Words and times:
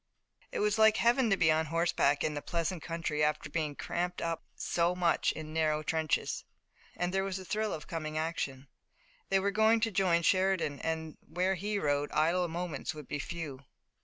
It 0.51 0.61
was 0.61 0.79
like 0.79 0.97
Heaven 0.97 1.29
to 1.29 1.37
be 1.37 1.51
on 1.51 1.67
horseback 1.67 2.23
in 2.23 2.33
the 2.33 2.41
pleasant 2.41 2.81
country 2.81 3.23
after 3.23 3.51
being 3.51 3.75
cramped 3.75 4.19
up 4.19 4.41
so 4.55 4.95
much 4.95 5.31
in 5.33 5.53
narrow 5.53 5.83
trenches, 5.83 6.43
and 6.97 7.13
there 7.13 7.23
was 7.23 7.37
the 7.37 7.45
thrill 7.45 7.71
of 7.71 7.85
coming 7.85 8.17
action. 8.17 8.67
They 9.29 9.37
were 9.39 9.51
going 9.51 9.79
to 9.81 9.91
join 9.91 10.23
Sheridan 10.23 10.79
and 10.79 11.17
where 11.21 11.53
he 11.53 11.77
rode 11.77 12.11
idle 12.13 12.47
moments 12.47 12.95
would 12.95 13.07
be 13.07 13.19
few. 13.19 13.63